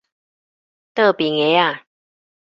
[0.95, 1.85] 倒爿下仔